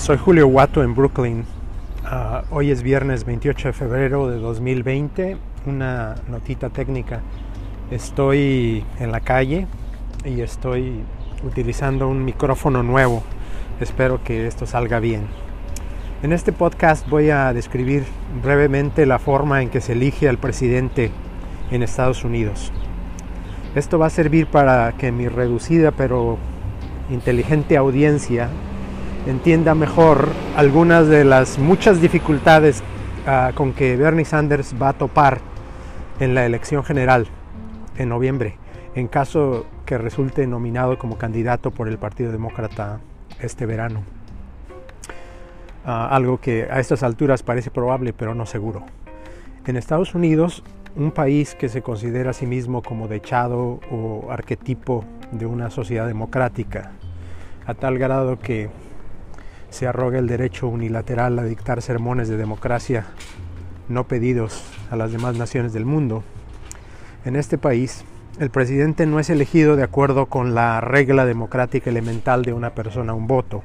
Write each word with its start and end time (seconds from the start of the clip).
Soy 0.00 0.16
Julio 0.16 0.46
Guato 0.46 0.82
en 0.82 0.94
Brooklyn. 0.94 1.44
Uh, 2.04 2.54
hoy 2.54 2.70
es 2.70 2.82
viernes 2.82 3.26
28 3.26 3.68
de 3.68 3.72
febrero 3.74 4.30
de 4.30 4.38
2020. 4.38 5.36
Una 5.66 6.14
notita 6.26 6.70
técnica. 6.70 7.20
Estoy 7.90 8.82
en 8.98 9.12
la 9.12 9.20
calle 9.20 9.66
y 10.24 10.40
estoy 10.40 11.02
utilizando 11.44 12.08
un 12.08 12.24
micrófono 12.24 12.82
nuevo. 12.82 13.22
Espero 13.78 14.24
que 14.24 14.46
esto 14.46 14.64
salga 14.64 15.00
bien. 15.00 15.26
En 16.22 16.32
este 16.32 16.52
podcast 16.52 17.06
voy 17.06 17.28
a 17.28 17.52
describir 17.52 18.04
brevemente 18.42 19.04
la 19.04 19.18
forma 19.18 19.60
en 19.60 19.68
que 19.68 19.82
se 19.82 19.92
elige 19.92 20.30
al 20.30 20.38
presidente 20.38 21.10
en 21.70 21.82
Estados 21.82 22.24
Unidos. 22.24 22.72
Esto 23.74 23.98
va 23.98 24.06
a 24.06 24.10
servir 24.10 24.46
para 24.46 24.92
que 24.92 25.12
mi 25.12 25.28
reducida 25.28 25.90
pero 25.90 26.38
inteligente 27.10 27.76
audiencia 27.76 28.48
entienda 29.26 29.74
mejor 29.74 30.28
algunas 30.56 31.08
de 31.08 31.24
las 31.24 31.58
muchas 31.58 32.00
dificultades 32.00 32.82
uh, 33.26 33.54
con 33.54 33.72
que 33.72 33.96
Bernie 33.96 34.24
Sanders 34.24 34.74
va 34.80 34.90
a 34.90 34.92
topar 34.92 35.40
en 36.20 36.34
la 36.34 36.46
elección 36.46 36.84
general 36.84 37.26
en 37.96 38.08
noviembre, 38.08 38.56
en 38.94 39.08
caso 39.08 39.66
que 39.84 39.98
resulte 39.98 40.46
nominado 40.46 40.98
como 40.98 41.18
candidato 41.18 41.70
por 41.70 41.88
el 41.88 41.98
Partido 41.98 42.32
Demócrata 42.32 43.00
este 43.40 43.66
verano. 43.66 44.02
Uh, 45.84 45.90
algo 45.90 46.38
que 46.38 46.68
a 46.70 46.78
estas 46.78 47.02
alturas 47.02 47.42
parece 47.42 47.70
probable, 47.70 48.12
pero 48.12 48.34
no 48.34 48.46
seguro. 48.46 48.84
En 49.66 49.76
Estados 49.76 50.14
Unidos, 50.14 50.62
un 50.96 51.10
país 51.10 51.54
que 51.54 51.68
se 51.68 51.82
considera 51.82 52.30
a 52.30 52.34
sí 52.34 52.46
mismo 52.46 52.82
como 52.82 53.08
dechado 53.08 53.80
o 53.90 54.28
arquetipo 54.30 55.04
de 55.32 55.46
una 55.46 55.70
sociedad 55.70 56.06
democrática, 56.06 56.92
a 57.66 57.74
tal 57.74 57.98
grado 57.98 58.38
que 58.38 58.68
se 59.70 59.86
arroga 59.86 60.18
el 60.18 60.26
derecho 60.26 60.68
unilateral 60.68 61.38
a 61.38 61.44
dictar 61.44 61.80
sermones 61.82 62.28
de 62.28 62.36
democracia 62.36 63.06
no 63.88 64.04
pedidos 64.06 64.62
a 64.90 64.96
las 64.96 65.12
demás 65.12 65.36
naciones 65.36 65.72
del 65.72 65.84
mundo. 65.84 66.22
En 67.24 67.36
este 67.36 67.58
país, 67.58 68.04
el 68.38 68.50
presidente 68.50 69.06
no 69.06 69.18
es 69.18 69.30
elegido 69.30 69.76
de 69.76 69.82
acuerdo 69.82 70.26
con 70.26 70.54
la 70.54 70.80
regla 70.80 71.26
democrática 71.26 71.90
elemental 71.90 72.44
de 72.44 72.52
una 72.52 72.70
persona 72.70 73.14
un 73.14 73.26
voto. 73.26 73.62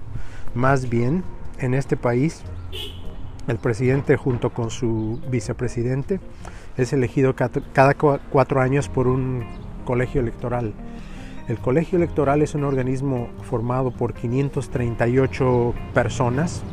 Más 0.54 0.90
bien, 0.90 1.24
en 1.60 1.74
este 1.74 1.96
país, 1.96 2.42
el 3.48 3.58
presidente 3.58 4.18
junto 4.18 4.50
con 4.50 4.72
su 4.72 5.22
vicepresidente 5.30 6.20
es 6.78 6.92
elegido 6.92 7.36
cada 7.36 7.94
cuatro 7.94 8.62
años 8.62 8.90
por 8.90 9.08
un 9.08 9.46
colegio 9.86 10.22
electoral 10.22 10.74
el 11.48 11.60
colegio 11.60 11.98
electoral 11.98 12.42
es 12.42 12.56
un 12.56 12.64
organismo 12.64 13.30
formado 13.44 13.92
por 13.92 14.14
538 14.14 15.74
personas, 15.94 16.64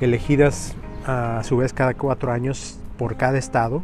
elegidas 0.00 0.76
a 1.06 1.40
su 1.44 1.56
vez 1.56 1.72
cada 1.72 1.94
cuatro 1.94 2.30
años 2.30 2.78
por 2.98 3.16
cada 3.16 3.38
estado, 3.38 3.82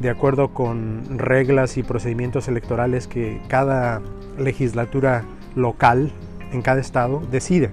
de 0.00 0.10
acuerdo 0.10 0.48
con 0.48 1.18
reglas 1.18 1.78
y 1.78 1.82
procedimientos 1.82 2.48
electorales 2.48 3.06
que 3.06 3.40
cada 3.48 4.02
legislatura 4.38 5.24
local 5.54 6.12
en 6.52 6.60
cada 6.60 6.80
estado 6.80 7.22
decide. 7.30 7.70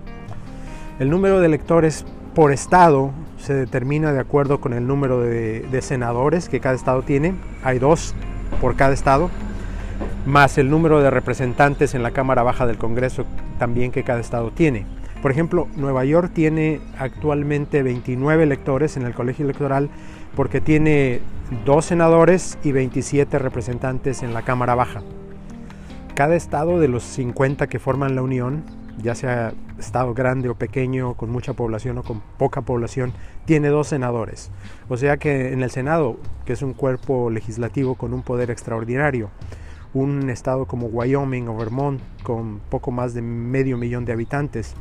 El 1.00 1.10
número 1.10 1.42
de 1.42 1.48
electores 1.48 2.06
por 2.34 2.54
estado 2.54 3.12
se 3.38 3.54
determina 3.54 4.14
de 4.14 4.20
acuerdo 4.20 4.62
con 4.62 4.74
el 4.74 4.88
número 4.88 5.20
de, 5.20 5.62
de 5.62 5.82
senadores 5.82 6.48
que 6.48 6.60
cada 6.60 6.76
estado 6.76 7.02
tiene. 7.02 7.36
Hay 7.64 7.78
dos 7.78 8.16
por 8.62 8.76
cada 8.76 8.94
estado 8.94 9.30
más 10.28 10.58
el 10.58 10.70
número 10.70 11.02
de 11.02 11.10
representantes 11.10 11.96
en 11.96 12.04
la 12.04 12.12
Cámara 12.12 12.44
Baja 12.44 12.68
del 12.68 12.78
Congreso 12.78 13.26
también 13.60 13.92
que 13.92 14.04
cada 14.04 14.20
estado 14.20 14.52
tiene. 14.52 14.86
Por 15.22 15.32
ejemplo, 15.32 15.68
Nueva 15.78 16.04
York 16.04 16.32
tiene 16.34 16.82
actualmente 17.00 17.82
29 17.82 18.44
electores 18.44 18.98
en 18.98 19.04
el 19.04 19.14
colegio 19.14 19.46
electoral 19.46 19.90
porque 20.36 20.60
tiene 20.60 21.22
dos 21.66 21.86
senadores 21.86 22.60
y 22.62 22.74
27 22.74 23.40
representantes 23.40 24.22
en 24.22 24.34
la 24.34 24.42
Cámara 24.42 24.76
Baja. 24.76 25.02
Cada 26.14 26.36
estado 26.36 26.80
de 26.80 26.90
los 26.90 27.04
50 27.04 27.68
que 27.68 27.80
forman 27.80 28.16
la 28.16 28.22
Unión, 28.22 28.64
ya 29.02 29.16
sea 29.16 29.54
estado 29.80 30.14
grande 30.14 30.50
o 30.50 30.56
pequeño, 30.56 31.14
con 31.14 31.30
mucha 31.30 31.54
población 31.54 32.00
o 32.00 32.04
con 32.04 32.22
poca 32.38 32.62
población, 32.62 33.14
tiene 33.46 33.70
dos 33.70 33.88
senadores. 33.88 34.52
O 34.90 34.98
sea 34.98 35.18
que 35.18 35.54
en 35.54 35.64
el 35.64 35.72
Senado, 35.72 36.18
que 36.46 36.54
es 36.54 36.62
un 36.62 36.74
cuerpo 36.74 37.30
legislativo 37.30 37.96
con 37.96 38.14
un 38.14 38.24
poder 38.24 38.52
extraordinario, 38.52 39.30
un 39.98 40.30
estado 40.30 40.66
como 40.66 40.88
Wyoming 40.88 41.48
o 41.48 41.58
Vermont, 41.58 42.02
con 42.24 42.60
poco 42.70 42.92
más 42.92 43.14
de 43.14 43.22
medio 43.22 43.78
millón 43.78 44.06
de 44.06 44.14
habitantes, 44.14 44.76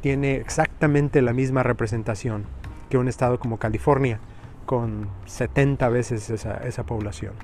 tiene 0.00 0.36
exactamente 0.36 1.22
la 1.22 1.32
misma 1.32 1.62
representación 1.62 2.44
que 2.90 2.98
un 2.98 3.08
estado 3.08 3.38
como 3.38 3.58
California, 3.58 4.20
con 4.64 5.08
70 5.26 5.88
veces 5.88 6.30
esa, 6.30 6.56
esa 6.58 6.84
población. 6.84 7.34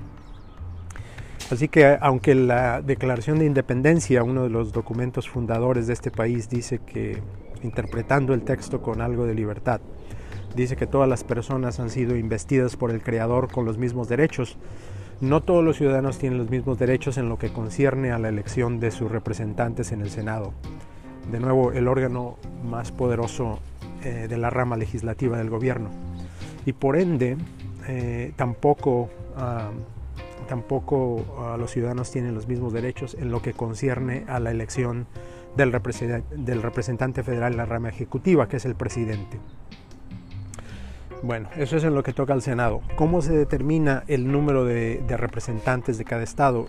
Así 1.51 1.67
que 1.67 1.97
aunque 2.01 2.35
la 2.35 2.81
Declaración 2.81 3.39
de 3.39 3.45
Independencia, 3.45 4.23
uno 4.23 4.43
de 4.43 4.49
los 4.49 4.71
documentos 4.73 5.29
fundadores 5.29 5.87
de 5.87 5.93
este 5.93 6.11
país, 6.11 6.49
dice 6.49 6.79
que, 6.79 7.21
interpretando 7.63 8.33
el 8.33 8.43
texto 8.43 8.81
con 8.81 9.01
algo 9.01 9.25
de 9.25 9.33
libertad, 9.33 9.79
dice 10.55 10.75
que 10.75 10.87
todas 10.87 11.07
las 11.07 11.23
personas 11.23 11.79
han 11.79 11.89
sido 11.89 12.15
investidas 12.15 12.75
por 12.75 12.91
el 12.91 13.01
Creador 13.01 13.51
con 13.51 13.65
los 13.65 13.77
mismos 13.77 14.07
derechos, 14.09 14.57
no 15.23 15.41
todos 15.41 15.63
los 15.63 15.77
ciudadanos 15.77 16.17
tienen 16.19 16.37
los 16.37 16.49
mismos 16.49 16.77
derechos 16.77 17.17
en 17.17 17.29
lo 17.29 17.37
que 17.37 17.49
concierne 17.49 18.11
a 18.11 18.19
la 18.19 18.27
elección 18.27 18.81
de 18.81 18.91
sus 18.91 19.09
representantes 19.09 19.93
en 19.93 20.01
el 20.01 20.09
Senado. 20.09 20.53
De 21.31 21.39
nuevo, 21.39 21.71
el 21.71 21.87
órgano 21.87 22.37
más 22.65 22.91
poderoso 22.91 23.59
eh, 24.03 24.27
de 24.27 24.37
la 24.37 24.49
rama 24.49 24.75
legislativa 24.75 25.37
del 25.37 25.49
gobierno. 25.49 25.89
Y 26.65 26.73
por 26.73 26.97
ende, 26.97 27.37
eh, 27.87 28.33
tampoco, 28.35 29.09
uh, 29.37 30.47
tampoco 30.49 31.15
uh, 31.15 31.57
los 31.57 31.71
ciudadanos 31.71 32.11
tienen 32.11 32.35
los 32.35 32.49
mismos 32.49 32.73
derechos 32.73 33.15
en 33.17 33.31
lo 33.31 33.41
que 33.41 33.53
concierne 33.53 34.25
a 34.27 34.41
la 34.41 34.51
elección 34.51 35.07
del, 35.55 35.71
del 36.35 36.61
representante 36.61 37.23
federal 37.23 37.53
en 37.53 37.57
la 37.59 37.65
rama 37.65 37.87
ejecutiva, 37.87 38.49
que 38.49 38.57
es 38.57 38.65
el 38.65 38.75
presidente. 38.75 39.39
Bueno, 41.23 41.47
eso 41.55 41.77
es 41.77 41.85
en 41.85 41.95
lo 41.95 42.03
que 42.03 42.11
toca 42.11 42.33
al 42.33 42.41
Senado. 42.41 42.81
¿Cómo 42.97 43.21
se 43.21 43.31
determina 43.31 44.03
el 44.07 44.29
número 44.29 44.65
de, 44.65 45.01
representantes 45.07 45.97
de 45.97 46.03
cada 46.03 46.21
estado? 46.21 46.67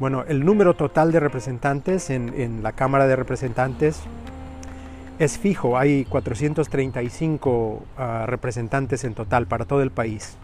Bueno, 0.00 0.24
el 0.26 0.44
número 0.44 0.74
total 0.74 1.12
de 1.12 1.20
representantes 1.20 2.10
en, 2.10 2.64
la 2.64 2.72
Cámara 2.72 3.06
de 3.06 3.14
Representantes 3.14 4.02
es 5.20 5.38
fijo. 5.38 5.78
Hay 5.78 6.04
435 6.04 7.50
uh, 7.52 8.26
representantes 8.26 9.04
en 9.04 9.14
total 9.14 9.46
para 9.46 9.66
todo 9.66 9.82
el 9.82 9.92
país. 9.92 10.36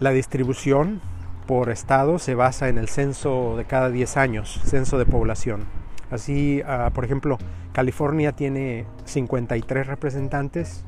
La 0.00 0.12
distribución 0.12 1.02
por 1.46 1.68
estado 1.68 2.18
se 2.18 2.34
basa 2.34 2.70
en 2.70 2.78
el 2.78 2.88
censo 2.88 3.58
de 3.58 3.66
cada 3.66 3.90
10 3.90 4.16
años, 4.16 4.58
censo 4.64 4.96
de 4.96 5.04
población. 5.04 5.66
Así, 6.10 6.62
uh, 6.62 6.90
por 6.92 7.04
ejemplo, 7.04 7.36
California 7.74 8.32
tiene 8.32 8.86
53 9.04 9.86
representantes, 9.86 10.86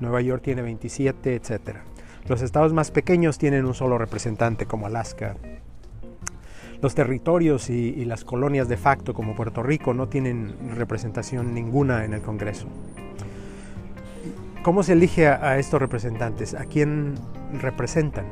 Nueva 0.00 0.20
York 0.20 0.42
tiene 0.42 0.62
27, 0.62 1.34
etc. 1.34 1.78
Los 2.28 2.42
estados 2.42 2.72
más 2.72 2.90
pequeños 2.90 3.38
tienen 3.38 3.64
un 3.64 3.74
solo 3.74 3.98
representante, 3.98 4.66
como 4.66 4.86
Alaska. 4.86 5.36
Los 6.80 6.94
territorios 6.94 7.70
y, 7.70 8.04
las 8.04 8.24
colonias 8.24 8.68
de 8.68 8.76
facto, 8.76 9.14
como 9.14 9.34
Puerto 9.34 9.62
Rico, 9.62 9.94
no 9.94 10.08
tienen 10.08 10.54
representación 10.76 11.54
ninguna 11.54 12.04
en 12.04 12.14
el 12.14 12.20
Congreso. 12.20 12.68
¿Cómo 14.62 14.82
se 14.82 14.92
elige 14.92 15.26
a, 15.26 15.58
estos 15.58 15.80
representantes? 15.80 16.54
¿A 16.54 16.66
quién 16.66 17.14
representan? 17.60 18.26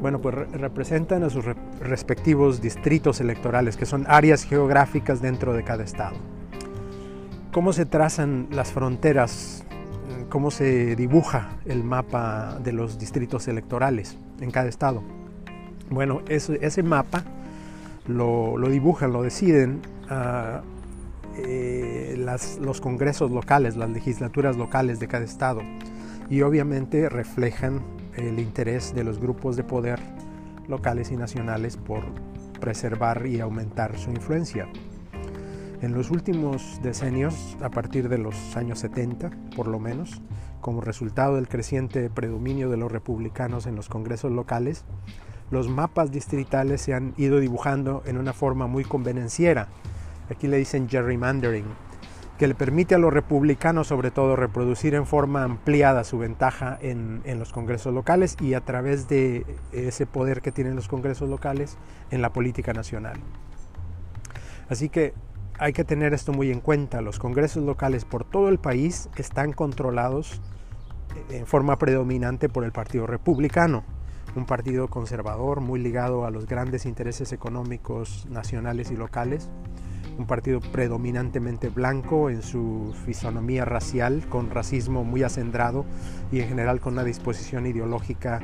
Bueno, 0.00 0.20
pues 0.20 0.34
re 0.34 0.46
representan 0.46 1.22
a 1.22 1.30
sus 1.30 1.44
re 1.44 1.54
respectivos 1.80 2.60
distritos 2.60 3.20
electorales, 3.20 3.76
que 3.76 3.86
son 3.86 4.06
áreas 4.08 4.44
geográficas 4.44 5.22
dentro 5.22 5.52
de 5.52 5.62
cada 5.62 5.84
estado. 5.84 6.16
¿Cómo 7.52 7.72
se 7.72 7.86
trazan 7.86 8.48
las 8.50 8.72
fronteras 8.72 9.64
cómo 10.32 10.50
se 10.50 10.96
dibuja 10.96 11.58
el 11.66 11.84
mapa 11.84 12.58
de 12.64 12.72
los 12.72 12.98
distritos 12.98 13.48
electorales 13.48 14.16
en 14.40 14.50
cada 14.50 14.66
estado. 14.66 15.02
Bueno, 15.90 16.22
ese, 16.26 16.82
mapa 16.82 17.22
lo, 18.06 18.56
dibujan, 18.70 19.12
lo 19.12 19.22
deciden 19.22 19.82
uh, 20.10 20.62
eh, 21.36 22.16
los 22.62 22.80
congresos 22.80 23.30
locales, 23.30 23.76
las 23.76 23.90
legislaturas 23.90 24.56
locales 24.56 25.00
de 25.00 25.06
cada 25.06 25.26
estado 25.26 25.60
y 26.30 26.40
obviamente 26.40 27.10
reflejan 27.10 27.82
el 28.16 28.38
interés 28.38 28.94
de 28.94 29.04
los 29.04 29.18
grupos 29.18 29.54
de 29.56 29.64
poder 29.64 30.00
locales 30.66 31.10
y 31.10 31.16
nacionales 31.18 31.76
por 31.76 32.04
preservar 32.58 33.26
y 33.26 33.40
aumentar 33.40 33.98
su 33.98 34.08
influencia. 34.08 34.66
En 35.82 35.94
los 35.94 36.12
últimos 36.12 36.78
decenios, 36.80 37.56
a 37.60 37.68
partir 37.68 38.08
de 38.08 38.16
los 38.16 38.56
años 38.56 38.78
70 38.78 39.32
por 39.56 39.66
lo 39.66 39.80
menos, 39.80 40.22
como 40.60 40.80
resultado 40.80 41.34
del 41.34 41.48
creciente 41.48 42.08
predominio 42.08 42.70
de 42.70 42.76
los 42.76 42.92
republicanos 42.92 43.66
en 43.66 43.74
los 43.74 43.88
congresos 43.88 44.30
locales, 44.30 44.84
los 45.50 45.68
mapas 45.68 46.12
distritales 46.12 46.82
se 46.82 46.94
han 46.94 47.14
ido 47.16 47.40
dibujando 47.40 48.04
en 48.06 48.16
una 48.16 48.32
forma 48.32 48.68
muy 48.68 48.84
convenenciera. 48.84 49.66
Aquí 50.30 50.46
le 50.46 50.58
dicen 50.58 50.88
gerrymandering. 50.88 51.66
que 52.38 52.46
le 52.46 52.54
permite 52.54 52.94
a 52.94 52.98
los 52.98 53.12
republicanos 53.12 53.88
sobre 53.88 54.10
todo 54.10 54.36
reproducir 54.36 54.94
en 54.94 55.06
forma 55.06 55.42
ampliada 55.44 56.04
su 56.04 56.18
ventaja 56.18 56.78
en, 56.80 57.22
en, 57.24 57.38
los 57.38 57.52
congresos 57.52 57.92
locales 57.92 58.36
y 58.40 58.54
a 58.54 58.60
través 58.60 59.08
de 59.08 59.44
ese 59.72 60.06
poder 60.06 60.42
que 60.42 60.50
tienen 60.50 60.74
los 60.74 60.88
congresos 60.88 61.28
locales 61.28 61.76
en 62.10 62.22
la 62.22 62.32
política 62.32 62.72
nacional. 62.72 63.20
Así 64.68 64.88
que 64.88 65.14
hay 65.62 65.72
que 65.72 65.84
tener 65.84 66.12
esto 66.12 66.32
muy 66.32 66.50
en 66.50 66.60
cuenta. 66.60 67.00
Los 67.02 67.20
congresos 67.20 67.62
locales 67.62 68.04
por 68.04 68.24
todo 68.24 68.48
el 68.48 68.58
país 68.58 69.08
están 69.16 69.52
controlados 69.52 70.40
en 71.30 71.46
forma 71.46 71.78
predominante 71.78 72.48
por 72.48 72.64
el 72.64 72.72
Partido 72.72 73.06
Republicano, 73.06 73.84
un 74.34 74.44
partido 74.44 74.88
conservador 74.88 75.60
muy 75.60 75.78
ligado 75.78 76.26
a 76.26 76.32
los 76.32 76.46
grandes 76.46 76.84
intereses 76.84 77.32
económicos 77.32 78.26
nacionales 78.28 78.90
y 78.90 78.96
locales, 78.96 79.50
un 80.18 80.26
partido 80.26 80.58
predominantemente 80.58 81.68
blanco 81.68 82.28
en 82.28 82.42
su 82.42 82.92
fisonomía 83.04 83.64
racial, 83.64 84.26
con 84.28 84.50
racismo 84.50 85.04
muy 85.04 85.22
acendrado 85.22 85.84
y 86.32 86.40
en 86.40 86.48
general 86.48 86.80
con 86.80 86.94
una 86.94 87.04
disposición 87.04 87.66
ideológica 87.66 88.40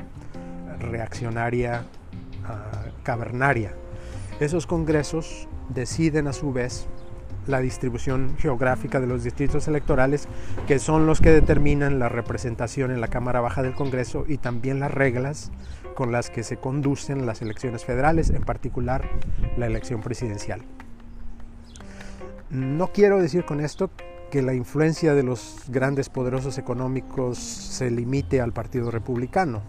reaccionaria, 0.78 1.84
uh, 2.44 3.02
cavernaria. 3.02 3.72
Esos 4.38 4.68
congresos 4.68 5.48
deciden 5.68 6.28
a 6.28 6.32
su 6.32 6.52
vez 6.52 6.86
la 7.48 7.60
distribución 7.60 8.36
geográfica 8.38 9.00
de 9.00 9.06
los 9.06 9.24
distritos 9.24 9.66
electorales, 9.68 10.28
que 10.66 10.78
son 10.78 11.06
los 11.06 11.20
que 11.20 11.30
determinan 11.30 11.98
la 11.98 12.08
representación 12.08 12.90
en 12.90 13.00
la 13.00 13.08
Cámara 13.08 13.40
Baja 13.40 13.62
del 13.62 13.74
Congreso 13.74 14.24
y 14.28 14.38
también 14.38 14.80
las 14.80 14.92
reglas 14.92 15.50
con 15.94 16.12
las 16.12 16.30
que 16.30 16.44
se 16.44 16.58
conducen 16.58 17.26
las 17.26 17.42
elecciones 17.42 17.84
federales, 17.84 18.30
en 18.30 18.42
particular 18.42 19.08
la 19.56 19.66
elección 19.66 20.00
presidencial. 20.00 20.62
No 22.50 22.92
quiero 22.92 23.20
decir 23.20 23.44
con 23.44 23.60
esto 23.60 23.90
que 24.30 24.42
la 24.42 24.54
influencia 24.54 25.14
de 25.14 25.22
los 25.22 25.64
grandes 25.68 26.08
poderosos 26.08 26.58
económicos 26.58 27.38
se 27.38 27.90
limite 27.90 28.40
al 28.40 28.52
Partido 28.52 28.90
Republicano. 28.90 29.62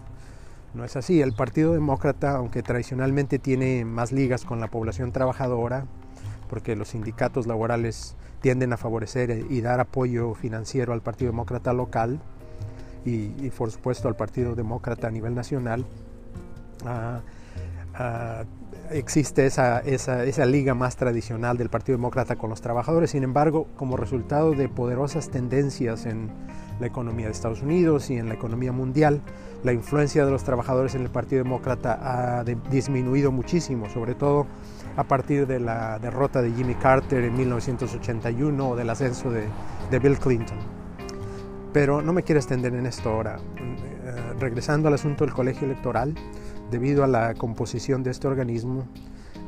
No 0.74 0.84
es 0.84 0.96
así. 0.96 1.20
El 1.20 1.32
Partido 1.32 1.72
Demócrata, 1.72 2.36
aunque 2.36 2.62
tradicionalmente 2.62 3.38
tiene 3.38 3.84
más 3.84 4.12
ligas 4.12 4.44
con 4.44 4.60
la 4.60 4.68
población 4.68 5.12
trabajadora, 5.12 5.86
porque 6.50 6.74
los 6.74 6.88
sindicatos 6.88 7.46
laborales 7.46 8.16
tienden 8.42 8.72
a 8.72 8.76
favorecer 8.76 9.46
y 9.48 9.60
dar 9.60 9.78
apoyo 9.78 10.34
financiero 10.34 10.92
al 10.92 11.00
Partido 11.00 11.30
Demócrata 11.30 11.72
local 11.72 12.20
y, 13.04 13.28
por 13.50 13.70
supuesto 13.70 14.08
al 14.08 14.16
Partido 14.16 14.56
Demócrata 14.56 15.06
a 15.06 15.10
nivel 15.10 15.34
nacional. 15.34 15.86
Ah, 18.00 18.44
existe 18.90 19.46
esa, 19.46 19.80
esa, 19.80 20.24
esa, 20.24 20.46
liga 20.46 20.74
más 20.74 20.96
tradicional 20.96 21.56
del 21.56 21.68
Partido 21.68 21.96
Demócrata 21.98 22.36
con 22.36 22.50
los 22.50 22.60
trabajadores. 22.60 23.10
Sin 23.10 23.22
embargo, 23.22 23.68
como 23.76 23.96
resultado 23.96 24.52
de 24.52 24.68
poderosas 24.68 25.30
tendencias 25.30 26.06
en 26.06 26.30
la 26.80 26.86
economía 26.86 27.26
de 27.26 27.32
Estados 27.32 27.62
Unidos 27.62 28.10
y 28.10 28.16
en 28.16 28.28
la 28.28 28.34
economía 28.34 28.72
mundial, 28.72 29.20
la 29.62 29.72
influencia 29.72 30.24
de 30.24 30.30
los 30.30 30.44
trabajadores 30.44 30.94
en 30.94 31.02
el 31.02 31.10
Partido 31.10 31.42
Demócrata 31.44 31.98
ha 32.02 32.44
disminuido 32.44 33.30
muchísimo, 33.30 33.88
sobre 33.90 34.14
todo 34.14 34.46
a 34.96 35.04
partir 35.04 35.46
de 35.46 35.60
la 35.60 35.98
derrota 35.98 36.42
de 36.42 36.50
Jimmy 36.52 36.74
Carter 36.74 37.24
en 37.24 37.36
1981 37.36 38.68
o 38.68 38.76
del 38.76 38.90
ascenso 38.90 39.30
de, 39.30 39.44
de 39.90 39.98
Bill 39.98 40.18
Clinton. 40.18 40.58
Pero 41.72 42.02
no 42.02 42.12
me 42.12 42.22
quiero 42.22 42.40
extender 42.40 42.74
en 42.74 42.86
esto 42.86 43.10
ahora. 43.10 43.36
Eh, 44.10 44.34
regresando 44.40 44.88
al 44.88 44.94
asunto 44.94 45.24
del 45.24 45.34
colegio 45.34 45.66
electoral, 45.66 46.14
debido 46.70 47.04
a 47.04 47.06
la 47.06 47.34
composición 47.34 48.02
de 48.02 48.10
este 48.10 48.28
organismo, 48.28 48.86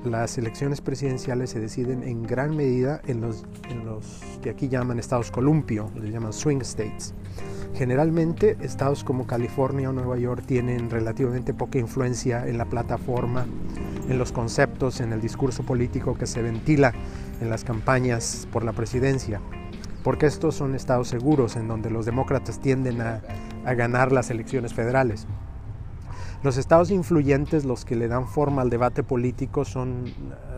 las 0.04 0.36
elecciones 0.36 0.80
presidenciales 0.80 1.50
se 1.50 1.60
deciden 1.60 2.02
en 2.02 2.24
gran 2.24 2.56
medida 2.56 3.00
en 3.06 3.20
los, 3.20 3.44
los 3.84 4.20
que 4.42 4.50
aquí 4.50 4.68
llaman 4.68 4.98
estados 4.98 5.30
columpio, 5.30 5.90
les 5.94 6.12
llaman 6.12 6.32
swing 6.32 6.60
states. 6.62 7.14
Generalmente 7.74 8.56
estados 8.60 9.04
como 9.04 9.26
California 9.26 9.90
o 9.90 9.92
Nueva 9.92 10.18
York 10.18 10.42
tienen 10.44 10.90
relativamente 10.90 11.54
poca 11.54 11.78
influencia 11.78 12.46
en 12.46 12.58
la 12.58 12.64
plataforma, 12.64 13.46
en 14.08 14.18
los 14.18 14.32
conceptos, 14.32 15.00
en 15.00 15.12
el 15.12 15.20
discurso 15.20 15.62
político 15.62 16.14
que 16.14 16.26
se 16.26 16.42
ventila 16.42 16.92
en 17.40 17.48
las 17.48 17.64
campañas 17.64 18.46
por 18.52 18.64
la 18.64 18.72
presidencia, 18.72 19.40
porque 20.02 20.26
estos 20.26 20.56
son 20.56 20.74
estados 20.74 21.08
seguros 21.08 21.56
en 21.56 21.68
donde 21.68 21.90
los 21.90 22.04
demócratas 22.04 22.60
tienden 22.60 23.00
a, 23.00 23.22
a 23.64 23.74
ganar 23.74 24.12
las 24.12 24.30
elecciones 24.30 24.74
federales. 24.74 25.26
Los 26.42 26.56
estados 26.56 26.90
influyentes, 26.90 27.64
los 27.64 27.84
que 27.84 27.94
le 27.94 28.08
dan 28.08 28.26
forma 28.26 28.62
al 28.62 28.70
debate 28.70 29.04
político, 29.04 29.64
son, 29.64 30.12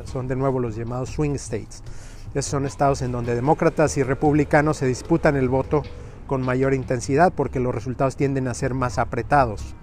son 0.05 0.29
de 0.29 0.35
nuevo 0.35 0.59
los 0.59 0.77
llamados 0.77 1.11
swing 1.11 1.35
states. 1.35 1.83
Esos 2.31 2.51
son 2.51 2.65
estados 2.65 3.03
en 3.03 3.13
donde 3.13 3.35
demócratas 3.35 3.99
y 3.99 4.03
republicanos 4.03 4.79
se 4.79 4.87
disputan 4.87 5.37
el 5.37 5.51
voto 5.51 5.83
con 6.27 6.41
mayor 6.41 6.73
intensidad 6.73 7.35
porque 7.35 7.61
los 7.61 7.75
resultados 7.75 8.17
tienden 8.17 8.49
a 8.49 8.55
ser 8.55 8.73
más 8.73 8.99
apretados. 8.99 9.75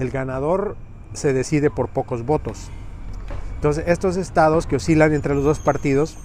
El 0.00 0.10
ganador 0.10 0.76
se 1.12 1.32
decide 1.32 1.70
por 1.70 1.88
pocos 1.88 2.26
votos. 2.26 2.68
Entonces, 3.54 3.84
estos 3.86 4.16
estados 4.16 4.66
que 4.66 4.76
oscilan 4.76 5.14
entre 5.14 5.36
los 5.36 5.44
dos 5.44 5.60
partidos, 5.60 6.18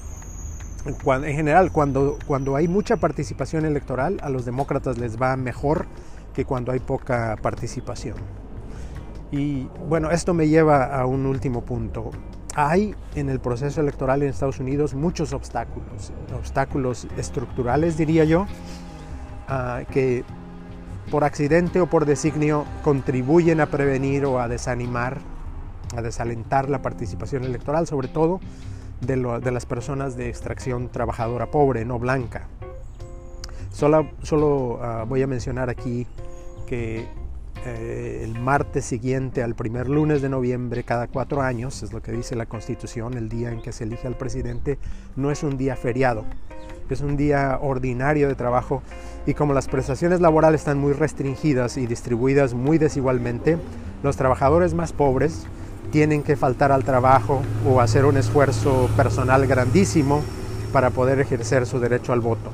en 0.85 1.35
general, 1.35 1.71
cuando, 1.71 2.17
cuando 2.25 2.55
hay 2.55 2.67
mucha 2.67 2.97
participación 2.97 3.65
electoral, 3.65 4.17
a 4.23 4.29
los 4.29 4.43
demócratas 4.43 4.97
les 4.97 5.21
va 5.21 5.37
mejor 5.37 5.85
que 6.33 6.45
cuando 6.45 6.71
hay 6.71 6.79
poca 6.79 7.37
participación. 7.41 8.15
Y 9.31 9.67
bueno, 9.87 10.11
esto 10.11 10.33
me 10.33 10.47
lleva 10.47 10.85
a 10.85 11.05
un 11.05 11.25
último 11.25 11.61
punto. 11.61 12.11
Hay 12.55 12.95
en 13.15 13.29
el 13.29 13.39
proceso 13.39 13.81
electoral 13.81 14.23
en 14.23 14.29
Estados 14.29 14.59
Unidos 14.59 14.95
muchos 14.95 15.33
obstáculos, 15.33 16.11
obstáculos 16.35 17.07
estructurales 17.17 17.95
diría 17.95 18.23
yo, 18.23 18.47
que 19.91 20.23
por 21.11 21.23
accidente 21.23 21.79
o 21.79 21.87
por 21.87 22.05
designio 22.05 22.65
contribuyen 22.83 23.61
a 23.61 23.67
prevenir 23.67 24.25
o 24.25 24.39
a 24.39 24.47
desanimar, 24.47 25.19
a 25.95 26.01
desalentar 26.01 26.69
la 26.69 26.81
participación 26.81 27.43
electoral, 27.43 27.87
sobre 27.87 28.07
todo 28.07 28.39
de, 29.01 29.17
las 29.51 29.65
personas 29.65 30.15
de 30.15 30.29
extracción 30.29 30.89
trabajadora 30.89 31.51
pobre, 31.51 31.85
no 31.85 31.99
blanca. 31.99 32.47
Solo, 33.71 34.09
solo 34.23 34.79
ah, 34.81 35.05
voy 35.07 35.21
a 35.21 35.27
mencionar 35.27 35.69
aquí 35.69 36.05
que 36.67 37.07
eh, 37.65 38.21
el 38.23 38.39
martes 38.39 38.85
siguiente 38.85 39.43
al 39.43 39.55
primer 39.55 39.89
lunes 39.89 40.21
de 40.21 40.29
noviembre 40.29 40.83
cada 40.83 41.07
cuatro 41.07 41.41
años, 41.41 41.83
es 41.83 41.91
lo 41.91 42.01
que 42.01 42.11
dice 42.11 42.35
la 42.35 42.45
Constitución, 42.45 43.15
el 43.15 43.27
día 43.27 43.51
en 43.51 43.61
que 43.61 43.71
se 43.71 43.83
elige 43.83 44.07
al 44.07 44.15
presidente, 44.15 44.77
no 45.15 45.29
es 45.31 45.43
un 45.43 45.57
día 45.57 45.75
feriado, 45.75 46.25
es 46.89 47.01
un 47.01 47.17
día 47.17 47.59
ordinario 47.61 48.27
de 48.27 48.35
trabajo 48.35 48.81
y 49.25 49.33
como 49.33 49.53
las 49.53 49.67
prestaciones 49.67 50.21
laborales 50.21 50.61
están 50.61 50.79
muy 50.79 50.93
restringidas 50.93 51.77
y 51.77 51.85
distribuidas 51.85 52.53
muy 52.53 52.77
desigualmente, 52.77 53.57
los 54.03 54.15
trabajadores 54.15 54.73
más 54.73 54.93
pobres 54.93 55.45
tienen 55.91 56.23
que 56.23 56.35
faltar 56.35 56.71
al 56.71 56.83
trabajo 56.83 57.41
o 57.67 57.81
hacer 57.81 58.05
un 58.05 58.17
esfuerzo 58.17 58.89
personal 58.95 59.45
grandísimo 59.47 60.21
para 60.71 60.91
poder 60.91 61.19
ejercer 61.19 61.65
su 61.65 61.79
derecho 61.79 62.13
al 62.13 62.21
voto. 62.21 62.51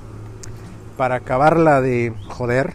Para 0.97 1.15
acabarla 1.15 1.81
de 1.81 2.13
joder, 2.27 2.73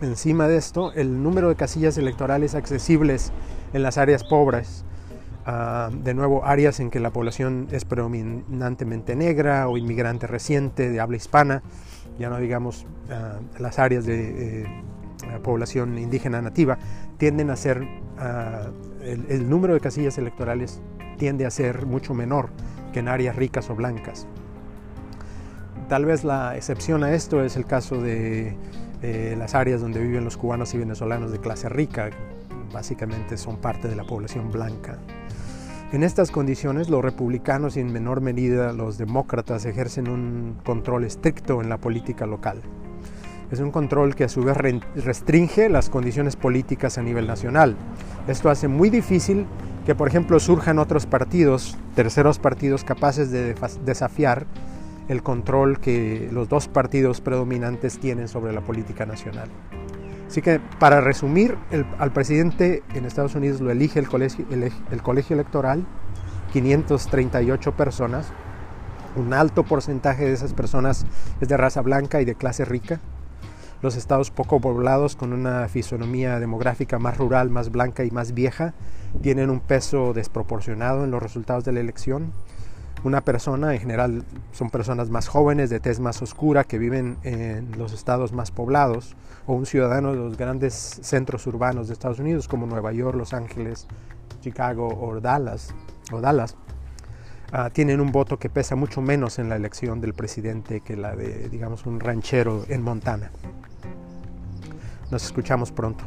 encima 0.00 0.48
de 0.48 0.56
esto, 0.56 0.92
el 0.92 1.22
número 1.22 1.48
de 1.48 1.56
casillas 1.56 1.98
electorales 1.98 2.54
accesibles 2.54 3.32
en 3.72 3.82
las 3.82 3.98
áreas 3.98 4.24
pobres 4.24 4.84
Ah, 5.46 5.90
de 5.92 6.14
nuevo, 6.14 6.44
áreas 6.46 6.80
en 6.80 6.90
que 6.90 7.00
la 7.00 7.10
población 7.10 7.68
es 7.70 7.84
predominantemente 7.84 9.14
negra 9.14 9.68
o 9.68 9.76
inmigrante 9.76 10.26
reciente 10.26 10.88
de 10.88 11.00
habla 11.00 11.18
hispana, 11.18 11.62
ya 12.18 12.30
no 12.30 12.38
digamos 12.38 12.86
ah, 13.10 13.40
las 13.58 13.78
áreas 13.78 14.06
de 14.06 14.62
eh, 14.62 14.66
población 15.42 15.98
indígena 15.98 16.40
nativa, 16.40 16.78
tienden 17.18 17.50
a 17.50 17.56
ser, 17.56 17.86
ah, 18.18 18.70
el, 19.02 19.26
el, 19.28 19.50
número 19.50 19.74
de 19.74 19.80
casillas 19.80 20.16
electorales 20.16 20.80
tiende 21.18 21.44
a 21.44 21.50
ser 21.50 21.84
mucho 21.84 22.14
menor 22.14 22.48
que 22.94 23.00
en 23.00 23.08
áreas 23.08 23.36
ricas 23.36 23.68
o 23.68 23.74
blancas. 23.74 24.26
Tal 25.90 26.06
vez 26.06 26.24
la 26.24 26.56
excepción 26.56 27.04
a 27.04 27.12
esto 27.12 27.44
es 27.44 27.56
el 27.56 27.66
caso 27.66 28.00
de 28.00 28.56
las 29.36 29.54
áreas 29.54 29.80
donde 29.80 30.00
viven 30.00 30.24
los 30.24 30.36
cubanos 30.36 30.74
y 30.74 30.78
venezolanos 30.78 31.30
de 31.30 31.38
clase 31.38 31.68
rica, 31.68 32.10
básicamente 32.72 33.36
son 33.36 33.58
parte 33.58 33.88
de 33.88 33.96
la 33.96 34.04
población 34.04 34.50
blanca. 34.50 34.98
En 35.92 36.02
estas 36.02 36.30
condiciones, 36.30 36.88
los 36.88 37.04
republicanos 37.04 37.76
y 37.76 37.80
en 37.80 37.92
menor 37.92 38.20
medida 38.20 38.72
los 38.72 38.98
demócratas 38.98 39.64
ejercen 39.64 40.08
un 40.08 40.56
control 40.64 41.04
estricto 41.04 41.60
en 41.60 41.68
la 41.68 41.78
política 41.78 42.26
local. 42.26 42.60
Es 43.52 43.60
un 43.60 43.70
control 43.70 44.16
que 44.16 44.24
a 44.24 44.28
su 44.28 44.42
vez 44.42 44.56
restringe 44.56 45.68
las 45.68 45.90
condiciones 45.90 46.34
políticas 46.34 46.98
a 46.98 47.02
nivel 47.02 47.26
nacional. 47.26 47.76
Esto 48.26 48.50
hace 48.50 48.66
muy 48.66 48.90
difícil 48.90 49.46
que, 49.86 49.94
por 49.94 50.08
ejemplo, 50.08 50.40
surjan 50.40 50.78
otros 50.78 51.06
partidos, 51.06 51.76
terceros 51.94 52.38
partidos 52.38 52.82
capaces 52.82 53.30
de 53.30 53.54
desafiar 53.84 54.46
el 55.08 55.22
control 55.22 55.78
que 55.80 56.28
los 56.32 56.48
dos 56.48 56.68
partidos 56.68 57.20
predominantes 57.20 57.98
tienen 57.98 58.28
sobre 58.28 58.52
la 58.52 58.60
política 58.62 59.06
nacional. 59.06 59.48
Así 60.28 60.42
que 60.42 60.60
para 60.78 61.00
resumir, 61.00 61.56
al 61.98 62.12
presidente 62.12 62.82
en 62.94 63.04
Estados 63.04 63.34
Unidos 63.34 63.60
lo 63.60 63.70
elige 63.70 64.00
el 64.00 64.08
colegio, 64.08 64.44
el, 64.50 65.02
colegio 65.02 65.34
electoral, 65.34 65.86
538 66.52 67.76
personas, 67.76 68.32
Un 69.16 69.32
alto 69.32 69.62
porcentaje 69.62 70.24
de 70.24 70.32
esas 70.32 70.54
personas 70.54 71.06
es 71.40 71.48
de 71.48 71.56
raza 71.56 71.82
blanca 71.82 72.20
y 72.20 72.24
de 72.24 72.34
clase 72.34 72.64
rica. 72.64 72.98
Los 73.80 73.94
estados 73.94 74.32
poco 74.32 74.60
poblados 74.60 75.14
con 75.14 75.32
una 75.32 75.68
fisonomía 75.68 76.40
demográfica 76.40 76.98
más 76.98 77.16
rural, 77.16 77.48
más 77.48 77.70
blanca 77.70 78.02
y 78.04 78.10
más 78.10 78.34
vieja 78.34 78.74
tienen 79.22 79.50
un 79.50 79.60
peso 79.60 80.12
desproporcionado 80.14 81.04
en 81.04 81.12
los 81.12 81.22
resultados 81.22 81.64
de 81.64 81.72
la 81.72 81.80
elección. 81.80 82.32
Una 83.04 83.20
persona, 83.20 83.74
en 83.74 83.80
general 83.80 84.24
son 84.52 84.70
personas 84.70 85.10
más 85.10 85.28
jóvenes, 85.28 85.68
de 85.68 85.78
tez 85.78 86.00
más 86.00 86.22
oscura, 86.22 86.64
que 86.64 86.78
viven 86.78 87.18
en 87.22 87.76
los 87.76 87.92
estados 87.92 88.32
más 88.32 88.50
poblados, 88.50 89.14
o 89.46 89.52
un 89.52 89.66
ciudadano 89.66 90.12
de 90.12 90.16
los 90.16 90.38
grandes 90.38 90.72
centros 91.02 91.46
urbanos 91.46 91.88
de 91.88 91.92
Estados 91.92 92.18
Unidos 92.18 92.48
como 92.48 92.66
Nueva 92.66 92.92
York, 92.92 93.14
Los 93.14 93.34
Ángeles, 93.34 93.86
Chicago 94.40 94.88
o 94.88 95.20
Dallas, 95.20 95.74
o 96.12 96.22
Dallas 96.22 96.56
uh, 97.52 97.68
tienen 97.70 98.00
un 98.00 98.10
voto 98.10 98.38
que 98.38 98.48
pesa 98.48 98.74
mucho 98.74 99.02
menos 99.02 99.38
en 99.38 99.50
la 99.50 99.56
elección 99.56 100.00
del 100.00 100.14
presidente 100.14 100.80
que 100.80 100.96
la 100.96 101.14
de, 101.14 101.50
digamos, 101.50 101.84
un 101.84 102.00
ranchero 102.00 102.64
en 102.68 102.80
Montana. 102.80 103.30
Nos 105.10 105.24
escuchamos 105.24 105.70
pronto. 105.72 106.04